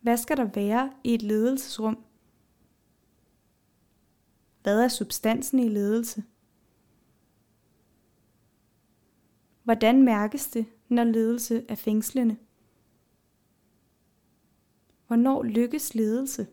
Hvad 0.00 0.16
skal 0.16 0.36
der 0.36 0.44
være 0.44 0.92
i 1.04 1.14
et 1.14 1.22
ledelsesrum? 1.22 2.04
Hvad 4.62 4.84
er 4.84 4.88
substansen 4.88 5.58
i 5.58 5.68
ledelse? 5.68 6.24
Hvordan 9.62 10.02
mærkes 10.02 10.46
det, 10.46 10.66
når 10.88 11.04
ledelse 11.04 11.64
er 11.68 11.74
fængslende? 11.74 12.36
Hvornår 15.10 15.42
lykkes 15.42 15.94
ledelse? 15.94 16.46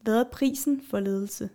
Hvad 0.00 0.20
er 0.20 0.30
prisen 0.30 0.82
for 0.82 1.00
ledelse? 1.00 1.50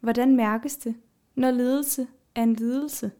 Hvordan 0.00 0.36
mærkes 0.36 0.76
det, 0.76 0.96
når 1.34 1.50
ledelse 1.50 2.08
er 2.34 2.42
en 2.42 2.54
lidelse? 2.54 3.12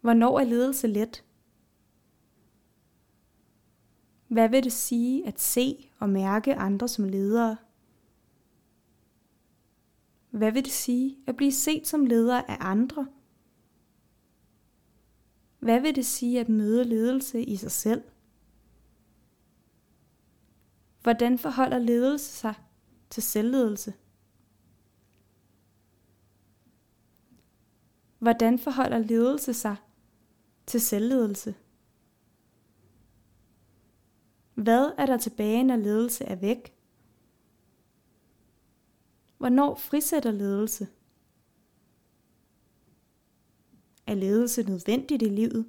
Hvornår 0.00 0.40
er 0.40 0.44
ledelse 0.44 0.86
let? 0.86 1.24
Hvad 4.28 4.48
vil 4.48 4.64
det 4.64 4.72
sige 4.72 5.26
at 5.26 5.40
se 5.40 5.90
og 5.98 6.10
mærke 6.10 6.54
andre 6.54 6.88
som 6.88 7.04
ledere? 7.04 7.56
Hvad 10.30 10.52
vil 10.52 10.64
det 10.64 10.72
sige 10.72 11.16
at 11.26 11.36
blive 11.36 11.52
set 11.52 11.86
som 11.86 12.06
leder 12.06 12.42
af 12.42 12.56
andre? 12.60 13.06
Hvad 15.58 15.80
vil 15.80 15.96
det 15.96 16.06
sige 16.06 16.40
at 16.40 16.48
møde 16.48 16.84
ledelse 16.84 17.42
i 17.42 17.56
sig 17.56 17.70
selv? 17.70 18.02
Hvordan 21.02 21.38
forholder 21.38 21.78
ledelse 21.78 22.32
sig 22.32 22.54
til 23.10 23.22
selvledelse? 23.22 23.94
Hvordan 28.18 28.58
forholder 28.58 28.98
ledelse 28.98 29.54
sig 29.54 29.76
til 30.66 30.80
selvledelse? 30.80 31.54
Hvad 34.54 34.92
er 34.98 35.06
der 35.06 35.16
tilbage, 35.16 35.64
når 35.64 35.76
ledelse 35.76 36.24
er 36.24 36.36
væk? 36.36 36.77
Hvornår 39.38 39.74
frisætter 39.74 40.30
ledelse? 40.30 40.88
Er 44.06 44.14
ledelse 44.14 44.62
nødvendigt 44.62 45.22
i 45.22 45.28
livet? 45.28 45.66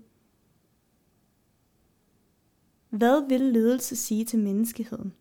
Hvad 2.90 3.28
vil 3.28 3.42
ledelse 3.42 3.96
sige 3.96 4.26
til 4.26 4.40
menneskeheden? 4.40 5.14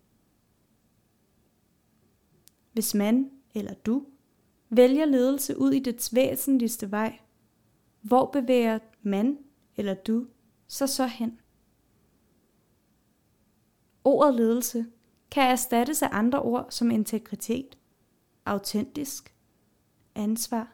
Hvis 2.72 2.94
man 2.94 3.30
eller 3.54 3.74
du 3.74 4.06
vælger 4.70 5.04
ledelse 5.04 5.58
ud 5.58 5.72
i 5.72 5.78
dets 5.78 6.14
væsentligste 6.14 6.90
vej, 6.90 7.18
hvor 8.00 8.30
bevæger 8.30 8.78
man 9.02 9.38
eller 9.76 9.94
du 9.94 10.26
sig 10.66 10.88
så 10.88 11.06
hen? 11.06 11.40
Ordet 14.04 14.34
ledelse 14.34 14.87
kan 15.30 15.50
erstattes 15.50 16.02
af 16.02 16.08
andre 16.12 16.42
ord 16.42 16.66
som 16.70 16.90
integritet, 16.90 17.78
autentisk, 18.48 19.34
ansvar, 20.14 20.72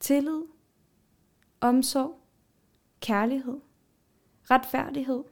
tillid, 0.00 0.42
omsorg, 1.60 2.20
kærlighed, 3.00 3.60
retfærdighed, 4.42 5.24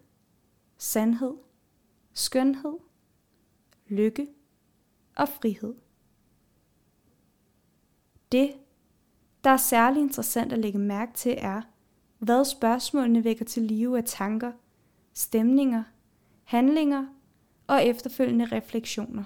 sandhed, 0.78 1.34
skønhed, 2.12 2.78
lykke 3.86 4.28
og 5.16 5.28
frihed. 5.28 5.74
Det 8.32 8.54
der 9.44 9.50
er 9.50 9.56
særlig 9.56 10.00
interessant 10.00 10.52
at 10.52 10.58
lægge 10.58 10.78
mærke 10.78 11.12
til 11.12 11.34
er, 11.38 11.62
hvad 12.18 12.44
spørgsmålene 12.44 13.24
vækker 13.24 13.44
til 13.44 13.62
live 13.62 13.98
af 13.98 14.04
tanker, 14.06 14.52
stemninger, 15.14 15.82
handlinger 16.44 17.06
og 17.66 17.84
efterfølgende 17.84 18.44
refleksioner. 18.44 19.24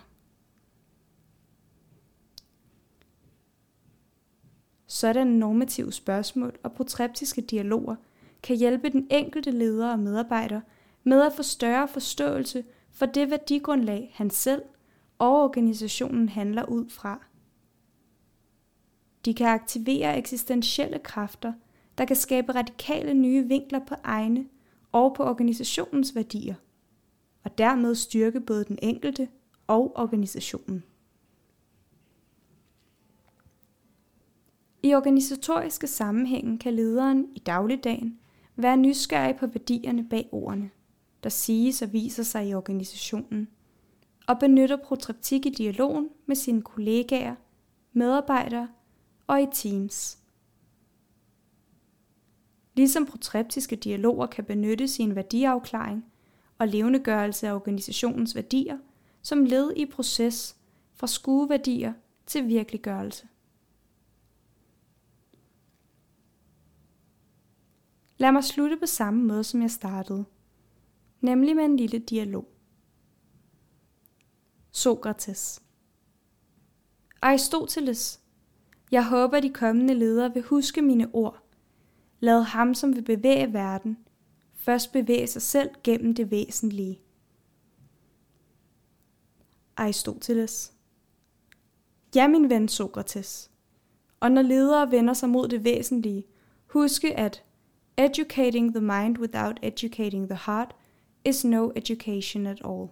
Sådanne 4.91 5.39
normative 5.39 5.93
spørgsmål 5.93 6.59
og 6.63 6.73
protreptiske 6.73 7.41
dialoger 7.41 7.97
kan 8.43 8.57
hjælpe 8.57 8.91
den 8.91 9.07
enkelte 9.11 9.51
leder 9.51 9.93
og 9.93 9.99
medarbejder 9.99 10.61
med 11.05 11.23
at 11.23 11.33
få 11.33 11.43
større 11.43 11.89
forståelse 11.89 12.65
for 12.91 13.07
det 13.07 13.31
værdigrundlag, 13.31 14.13
han 14.15 14.31
selv 14.31 14.63
og 15.19 15.43
organisationen 15.43 16.29
handler 16.29 16.65
ud 16.65 16.89
fra. 16.89 17.27
De 19.25 19.35
kan 19.35 19.47
aktivere 19.47 20.19
eksistentielle 20.19 20.99
kræfter, 20.99 21.53
der 21.99 22.05
kan 22.05 22.17
skabe 22.17 22.55
radikale 22.55 23.15
nye 23.15 23.49
vinkler 23.49 23.81
på 23.89 23.95
egne 24.05 24.47
og 24.93 25.15
på 25.15 25.25
organisationens 25.25 26.15
værdier, 26.15 26.55
og 27.45 27.59
dermed 27.59 27.95
styrke 27.95 28.41
både 28.41 28.65
den 28.65 28.79
enkelte 28.83 29.29
og 29.67 29.93
organisationen. 29.97 30.85
I 34.89 34.95
organisatoriske 34.95 35.87
sammenhænge 35.87 36.59
kan 36.59 36.75
lederen 36.75 37.27
i 37.35 37.39
dagligdagen 37.39 38.19
være 38.57 38.77
nysgerrig 38.77 39.37
på 39.37 39.47
værdierne 39.47 40.09
bag 40.09 40.29
ordene, 40.33 40.71
der 41.23 41.29
siges 41.29 41.83
og 41.83 41.93
viser 41.93 42.23
sig 42.23 42.49
i 42.49 42.55
organisationen, 42.55 43.49
og 44.27 44.39
benytter 44.39 44.77
protreptik 44.77 45.47
i 45.47 45.51
dialogen 45.51 46.09
med 46.27 46.37
sine 46.37 46.63
kollegaer, 46.63 47.35
medarbejdere 47.93 48.69
og 49.27 49.43
i 49.43 49.47
teams. 49.53 50.19
Ligesom 52.77 53.07
protreptiske 53.07 53.77
dialoger 53.77 54.27
kan 54.27 54.45
benyttes 54.45 54.99
i 54.99 55.03
en 55.03 55.17
værdiafklaring 55.17 56.05
og 56.59 56.69
levendegørelse 56.69 57.49
af 57.49 57.55
organisationens 57.55 58.35
værdier 58.35 58.79
som 59.23 59.45
led 59.45 59.73
i 59.77 59.87
proces 59.87 60.57
fra 60.95 61.07
skueværdier 61.07 61.93
til 62.27 62.49
virkeliggørelse. 62.49 63.27
Lad 68.19 68.33
mig 68.33 68.45
slutte 68.45 68.77
på 68.77 68.87
samme 68.87 69.25
måde, 69.25 69.45
som 69.45 69.63
jeg 69.63 69.71
startede, 69.71 70.25
nemlig 71.21 71.57
med 71.57 71.65
en 71.65 71.77
lille 71.77 71.99
dialog. 71.99 72.49
Sokrates 74.71 75.63
Aristoteles, 77.23 78.21
jeg 78.91 79.09
håber, 79.09 79.41
de 79.41 79.51
kommende 79.51 79.95
ledere 79.95 80.35
vil 80.35 80.43
huske 80.43 80.83
mine 80.83 81.11
ord. 81.13 81.43
Lad 82.21 82.43
ham, 82.43 82.75
som 82.75 82.97
vil 82.97 83.03
bevæge 83.03 83.53
verden, 83.53 83.99
først 84.55 84.93
bevæge 84.93 85.27
sig 85.27 85.43
selv 85.43 85.71
gennem 85.85 86.15
det 86.15 86.31
væsentlige. 86.31 87.01
Aristoteles 89.77 90.73
Ja, 92.15 92.29
min 92.29 92.51
ven 92.51 92.69
Sokrates. 92.69 93.51
Og 94.21 94.31
når 94.33 94.43
ledere 94.43 94.91
vender 94.91 95.15
sig 95.15 95.29
mod 95.29 95.49
det 95.49 95.65
væsentlige, 95.65 96.25
huske 96.67 97.17
at 97.19 97.45
Educating 97.99 98.73
the 98.73 98.81
mind 98.81 99.19
without 99.19 99.59
educating 99.63 100.29
the 100.29 100.39
heart 100.47 100.75
is 101.25 101.45
no 101.45 101.73
education 101.77 102.47
at 102.47 102.61
all. 102.65 102.89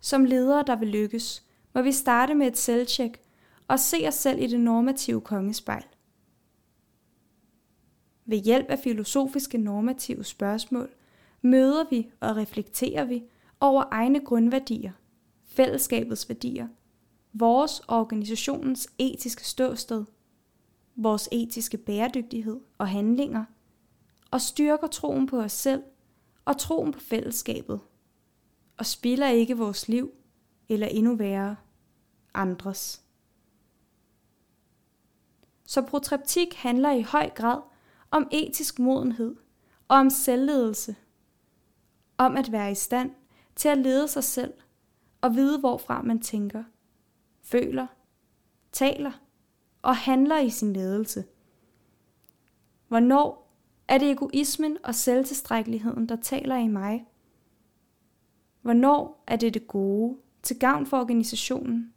Som 0.00 0.24
ledere, 0.24 0.64
der 0.66 0.76
vil 0.76 0.88
lykkes, 0.88 1.44
må 1.74 1.82
vi 1.82 1.92
starte 1.92 2.34
med 2.34 2.46
et 2.46 2.58
selvtjek 2.58 3.20
og 3.68 3.80
se 3.80 4.04
os 4.08 4.14
selv 4.14 4.42
i 4.42 4.46
det 4.46 4.60
normative 4.60 5.20
kongespejl. 5.20 5.84
Ved 8.24 8.38
hjælp 8.38 8.66
af 8.68 8.78
filosofiske 8.78 9.58
normative 9.58 10.24
spørgsmål 10.24 10.90
møder 11.42 11.84
vi 11.90 12.10
og 12.20 12.36
reflekterer 12.36 13.04
vi 13.04 13.22
over 13.60 13.84
egne 13.90 14.20
grundværdier, 14.20 14.92
fællesskabets 15.44 16.28
værdier, 16.28 16.68
vores 17.32 17.82
organisationens 17.88 18.88
etiske 18.98 19.44
ståsted– 19.44 20.04
vores 21.02 21.28
etiske 21.32 21.78
bæredygtighed 21.78 22.60
og 22.78 22.88
handlinger, 22.88 23.44
og 24.30 24.40
styrker 24.40 24.86
troen 24.86 25.26
på 25.26 25.40
os 25.40 25.52
selv 25.52 25.82
og 26.44 26.58
troen 26.58 26.92
på 26.92 27.00
fællesskabet, 27.00 27.80
og 28.76 28.86
spiller 28.86 29.28
ikke 29.28 29.58
vores 29.58 29.88
liv, 29.88 30.10
eller 30.68 30.86
endnu 30.86 31.16
værre, 31.16 31.56
andres. 32.34 33.02
Så 35.66 35.82
protreptik 35.82 36.54
handler 36.54 36.92
i 36.92 37.02
høj 37.02 37.30
grad 37.30 37.60
om 38.10 38.28
etisk 38.32 38.78
modenhed 38.78 39.36
og 39.88 39.96
om 39.96 40.10
selvledelse, 40.10 40.96
om 42.18 42.36
at 42.36 42.52
være 42.52 42.72
i 42.72 42.74
stand 42.74 43.10
til 43.56 43.68
at 43.68 43.78
lede 43.78 44.08
sig 44.08 44.24
selv 44.24 44.52
og 45.20 45.34
vide, 45.34 45.58
hvorfra 45.58 46.02
man 46.02 46.20
tænker, 46.20 46.64
føler, 47.42 47.86
taler 48.72 49.12
og 49.82 49.96
handler 49.96 50.38
i 50.38 50.50
sin 50.50 50.72
ledelse. 50.72 51.24
Hvornår 52.88 53.52
er 53.88 53.98
det 53.98 54.10
egoismen 54.10 54.76
og 54.84 54.94
selvtilstrækkeligheden, 54.94 56.08
der 56.08 56.16
taler 56.16 56.56
i 56.56 56.68
mig? 56.68 57.06
Hvornår 58.62 59.24
er 59.26 59.36
det 59.36 59.54
det 59.54 59.66
gode 59.66 60.18
til 60.42 60.58
gavn 60.58 60.86
for 60.86 61.00
organisationen? 61.00 61.94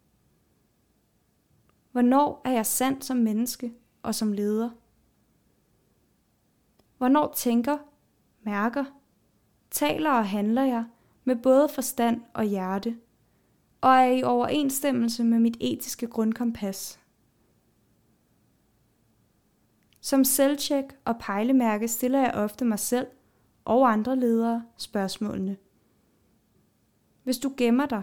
Hvornår 1.91 2.41
er 2.46 2.52
jeg 2.52 2.65
sand 2.65 3.02
som 3.02 3.17
menneske 3.17 3.74
og 4.04 4.15
som 4.15 4.34
leder? 4.34 4.69
Hvornår 6.98 7.34
tænker, 7.36 7.78
mærker, 8.41 8.86
taler 9.72 10.12
og 10.12 10.28
handler 10.28 10.63
jeg 10.63 10.86
med 11.24 11.36
både 11.36 11.69
forstand 11.69 12.22
og 12.34 12.43
hjerte, 12.43 12.98
og 13.82 13.89
er 13.89 14.12
i 14.12 14.24
overensstemmelse 14.24 15.24
med 15.24 15.39
mit 15.39 15.58
etiske 15.60 16.08
grundkompas? 16.08 17.02
Som 20.05 20.23
selvtjek 20.23 20.85
og 21.05 21.19
pejlemærke 21.19 21.87
stiller 21.87 22.19
jeg 22.19 22.33
ofte 22.33 22.65
mig 22.65 22.79
selv 22.79 23.07
og 23.65 23.91
andre 23.91 24.15
ledere 24.15 24.63
spørgsmålene. 24.77 25.57
Hvis 27.23 27.37
du 27.37 27.53
gemmer 27.57 27.85
dig, 27.85 28.01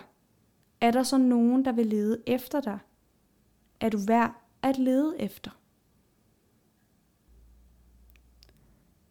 er 0.81 0.91
der 0.91 1.03
så 1.03 1.19
nogen, 1.19 1.65
der 1.65 1.73
vil 1.73 1.87
lede 1.87 2.23
efter 2.27 2.61
dig? 2.61 2.79
Er 3.81 3.89
du 3.89 3.99
værd 4.07 4.35
at 4.63 4.79
lede 4.79 5.21
efter? 5.21 5.51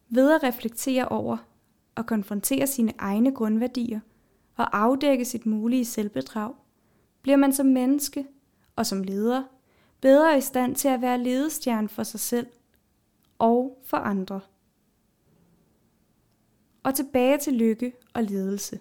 Ved 0.10 0.32
at 0.32 0.44
reflektere 0.44 1.08
over 1.08 1.38
og 1.96 2.06
konfrontere 2.06 2.68
sine 2.68 2.94
egne 2.98 3.36
grundværdier 3.36 4.00
og 4.56 4.78
afdække 4.78 5.26
sit 5.26 5.46
mulige 5.46 5.86
selvbedrag, 5.86 6.54
bliver 7.22 7.38
man 7.38 7.54
som 7.54 7.66
menneske 7.66 8.28
og 8.76 8.86
som 8.86 9.04
leder 9.04 9.44
bedre 10.02 10.38
i 10.38 10.42
stand 10.42 10.76
til 10.76 10.88
at 10.88 11.02
være 11.02 11.24
ledestjerne 11.24 11.90
for 11.90 12.04
sig 12.04 12.20
selv 12.20 12.48
og 13.40 13.82
for 13.84 13.98
andre. 13.98 14.42
Og 16.84 16.96
tilbage 16.96 17.38
til 17.38 17.54
lykke 17.54 17.94
og 18.14 18.24
ledelse. 18.24 18.80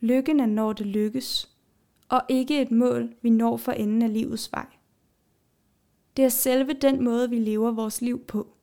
Lykken 0.00 0.40
er 0.40 0.46
når 0.46 0.72
det 0.72 0.86
lykkes, 0.86 1.56
og 2.08 2.22
ikke 2.28 2.62
et 2.62 2.70
mål, 2.70 3.14
vi 3.22 3.30
når 3.30 3.56
for 3.56 3.72
enden 3.72 4.02
af 4.02 4.12
livets 4.12 4.52
vej. 4.52 4.66
Det 6.16 6.24
er 6.24 6.28
selve 6.28 6.72
den 6.72 7.04
måde, 7.04 7.30
vi 7.30 7.38
lever 7.38 7.70
vores 7.70 8.00
liv 8.00 8.24
på. 8.24 8.56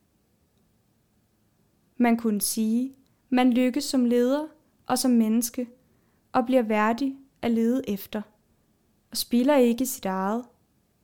Man 1.97 2.17
kunne 2.17 2.41
sige, 2.41 2.95
man 3.29 3.53
lykkes 3.53 3.83
som 3.83 4.05
leder 4.05 4.47
og 4.87 4.99
som 4.99 5.11
menneske, 5.11 5.69
og 6.31 6.45
bliver 6.45 6.61
værdig 6.61 7.17
at 7.41 7.51
lede 7.51 7.89
efter, 7.89 8.21
og 9.11 9.17
spilder 9.17 9.55
ikke 9.55 9.85
sit 9.85 10.05
eget, 10.05 10.45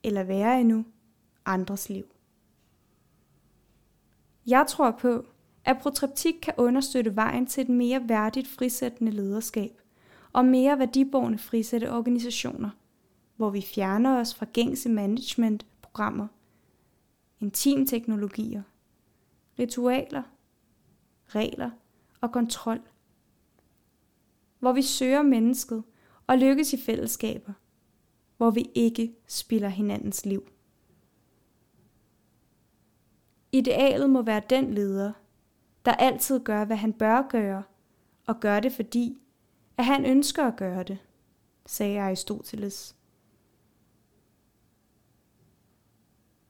eller 0.03 0.23
værre 0.23 0.61
endnu, 0.61 0.85
andres 1.45 1.89
liv. 1.89 2.05
Jeg 4.47 4.65
tror 4.67 4.91
på, 4.91 5.25
at 5.65 5.77
protreptik 5.81 6.33
kan 6.41 6.53
understøtte 6.57 7.15
vejen 7.15 7.45
til 7.45 7.61
et 7.61 7.69
mere 7.69 8.09
værdigt 8.09 8.47
frisættende 8.47 9.11
lederskab 9.11 9.81
og 10.33 10.45
mere 10.45 10.79
værdiborgende 10.79 11.37
frisætte 11.37 11.91
organisationer, 11.91 12.69
hvor 13.35 13.49
vi 13.49 13.61
fjerner 13.61 14.19
os 14.19 14.35
fra 14.35 14.45
gængse 14.53 14.89
managementprogrammer, 14.89 16.27
intimteknologier, 17.39 18.63
ritualer, 19.59 20.23
regler 21.27 21.69
og 22.21 22.31
kontrol, 22.31 22.81
hvor 24.59 24.71
vi 24.71 24.81
søger 24.81 25.21
mennesket 25.21 25.83
og 26.27 26.37
lykkes 26.37 26.73
i 26.73 26.77
fællesskaber, 26.77 27.53
hvor 28.37 28.51
vi 28.51 28.69
ikke 28.75 29.15
spiller 29.27 29.69
hinandens 29.69 30.25
liv. 30.25 30.47
Idealet 33.51 34.09
må 34.09 34.21
være 34.21 34.41
den 34.49 34.73
leder, 34.73 35.13
der 35.85 35.91
altid 35.91 36.39
gør, 36.39 36.65
hvad 36.65 36.77
han 36.77 36.93
bør 36.93 37.27
gøre, 37.29 37.63
og 38.27 38.39
gør 38.39 38.59
det 38.59 38.73
fordi, 38.73 39.21
at 39.77 39.85
han 39.85 40.05
ønsker 40.05 40.43
at 40.43 40.55
gøre 40.55 40.83
det, 40.83 40.97
sagde 41.65 41.99
Aristoteles. 41.99 42.95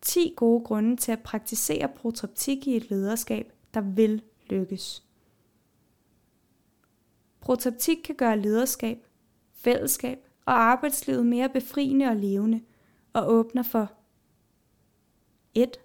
10 0.01 0.33
gode 0.35 0.63
grunde 0.63 0.95
til 0.95 1.11
at 1.11 1.23
praktisere 1.23 1.87
protoptik 1.87 2.67
i 2.67 2.75
et 2.75 2.89
lederskab, 2.89 3.53
der 3.73 3.81
vil 3.81 4.23
lykkes. 4.49 5.03
Protoptik 7.39 7.97
kan 7.97 8.15
gøre 8.15 8.39
lederskab, 8.39 9.07
fællesskab 9.53 10.27
og 10.45 10.53
arbejdslivet 10.53 11.25
mere 11.25 11.49
befriende 11.49 12.05
og 12.05 12.15
levende 12.15 12.61
og 13.13 13.31
åbner 13.31 13.63
for 13.63 13.91
1. 15.53 15.77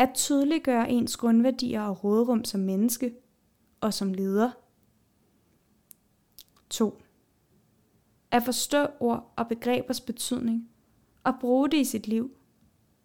At 0.00 0.10
tydeliggøre 0.14 0.90
ens 0.90 1.16
grundværdier 1.16 1.82
og 1.82 2.04
råderum 2.04 2.44
som 2.44 2.60
menneske 2.60 3.14
og 3.80 3.94
som 3.94 4.14
leder. 4.14 4.50
2. 6.70 7.02
At 8.30 8.42
forstå 8.42 8.86
ord 9.00 9.32
og 9.36 9.48
begrebers 9.48 10.00
betydning 10.00 10.70
og 11.24 11.34
bruge 11.40 11.70
det 11.70 11.76
i 11.76 11.84
sit 11.84 12.06
liv 12.06 12.36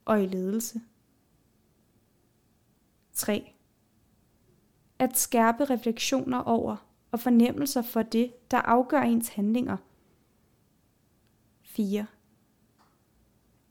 og 0.05 0.23
i 0.23 0.25
ledelse. 0.25 0.81
3. 3.13 3.53
At 4.99 5.17
skærpe 5.17 5.65
refleksioner 5.65 6.39
over 6.39 6.87
og 7.11 7.19
fornemmelser 7.19 7.81
for 7.81 8.01
det, 8.01 8.51
der 8.51 8.57
afgør 8.57 9.01
ens 9.01 9.29
handlinger. 9.29 9.77
4. 11.61 12.05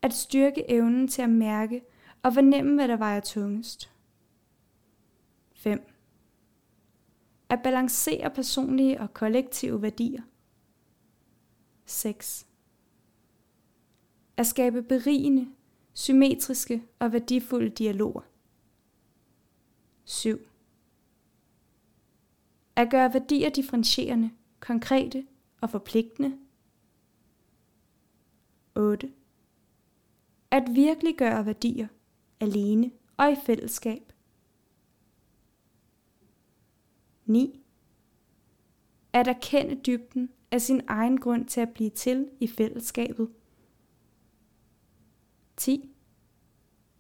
At 0.03 0.13
styrke 0.13 0.71
evnen 0.71 1.09
til 1.09 1.23
at 1.23 1.31
mærke 1.31 1.83
og 2.25 2.35
fornemme, 2.35 2.75
hvad 2.75 2.89
der 2.89 2.97
vejer 2.97 3.21
tungest. 3.21 3.91
5. 5.53 5.91
At 7.49 7.63
balancere 7.63 8.31
personlige 8.31 9.01
og 9.01 9.15
kollektive 9.15 9.83
værdier. 9.83 10.23
6. 11.85 12.47
At 14.37 14.47
skabe 14.47 14.83
berigende, 14.83 15.49
symmetriske 15.93 16.83
og 16.99 17.13
værdifulde 17.13 17.69
dialoger. 17.69 18.23
7. 20.05 20.39
At 22.77 22.91
gøre 22.91 23.15
værdier 23.15 23.51
differentierende, 23.51 24.31
konkrete 24.61 25.27
og 25.61 25.71
forpligtende. 25.71 26.39
8. 28.75 29.13
At 30.51 30.63
virkelig 30.75 31.17
gøre 31.17 31.47
værdier, 31.47 31.89
alene 32.41 32.91
og 33.17 33.33
i 33.33 33.37
fællesskab. 33.47 34.13
9. 37.27 37.65
At 39.13 39.29
erkende 39.29 39.75
dybden 39.75 40.31
af 40.51 40.61
sin 40.61 40.81
egen 40.87 41.21
grund 41.21 41.47
til 41.47 41.61
at 41.61 41.71
blive 41.75 41.91
til 41.91 42.31
i 42.41 42.47
fællesskabet. 42.47 43.31
10. 45.57 45.91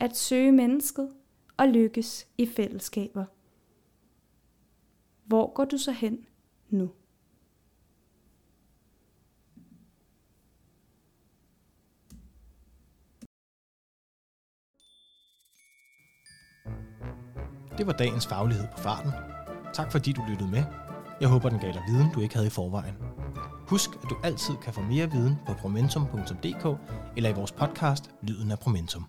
At 0.01 0.17
søge 0.17 0.53
mennesket 0.53 1.13
og 1.57 1.69
lykkes 1.69 2.29
i 2.39 2.47
fællesskaber. 2.47 3.25
Hvor 5.25 5.53
går 5.55 5.65
du 5.65 5.79
så 5.79 5.93
hen 5.93 6.27
nu? 6.71 6.91
Det 17.79 17.87
var 17.87 17.93
dagens 17.93 18.27
faglighed 18.27 18.67
på 18.77 18.79
farten. 18.79 19.13
Tak 19.75 19.93
fordi 19.93 20.13
du 20.13 20.23
lyttede 20.29 20.51
med. 20.51 20.65
Jeg 21.21 21.29
håber, 21.29 21.49
den 21.49 21.59
gav 21.59 21.73
dig 21.73 21.83
viden, 21.89 22.11
du 22.15 22.21
ikke 22.21 22.35
havde 22.35 22.47
i 22.47 22.51
forvejen. 22.51 22.95
Husk, 23.69 23.91
at 24.03 24.11
du 24.11 24.17
altid 24.25 24.55
kan 24.63 24.73
få 24.73 24.81
mere 24.81 25.11
viden 25.11 25.39
på 25.47 25.55
promentum.dk 25.55 26.81
eller 27.17 27.31
i 27.31 27.33
vores 27.33 27.53
podcast 27.53 28.11
Lyden 28.23 28.51
af 28.51 28.59
Promentum. 28.59 29.07